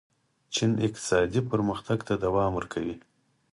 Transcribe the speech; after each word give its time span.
چین 0.53 0.71
اقتصادي 0.85 1.41
پرمختګ 1.51 1.99
ته 2.07 2.13
دوام 2.23 2.51
ورکوي. 2.55 2.95